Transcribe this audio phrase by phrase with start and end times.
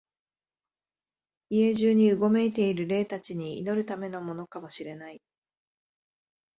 [1.51, 5.21] 家中にうごめいている霊たちに祈るためのものかも知れない、